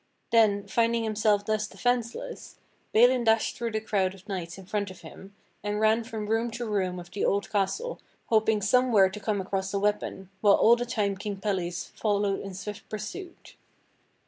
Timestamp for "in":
4.57-4.65, 12.39-12.55